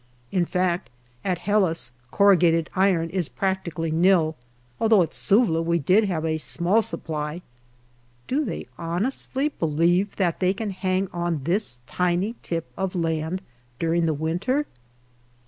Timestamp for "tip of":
12.41-12.95